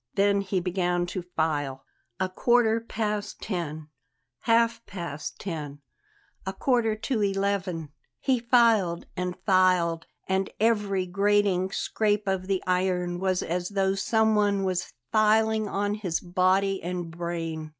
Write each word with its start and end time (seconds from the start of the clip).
Then 0.15 0.41
he 0.41 0.59
began 0.59 1.05
to 1.05 1.21
file. 1.21 1.85
A 2.19 2.27
quarter 2.27 2.79
past 2.79 3.39
ten 3.39 3.89
half 4.49 4.83
past 4.87 5.37
ten 5.37 5.79
a 6.43 6.53
quarter 6.53 6.95
to 6.95 7.21
eleven 7.21 7.89
He 8.19 8.39
filed 8.39 9.05
and 9.15 9.37
filed, 9.45 10.07
and 10.27 10.49
every 10.59 11.05
grating 11.05 11.69
scrape 11.71 12.27
of 12.27 12.47
the 12.47 12.63
iron 12.65 13.19
was 13.19 13.43
as 13.43 13.69
though 13.69 13.93
someone 13.93 14.63
were 14.63 14.77
filing 15.11 15.67
on 15.69 15.93
his 15.93 16.19
body 16.19 16.81
and 16.81 17.11
brain. 17.15 17.69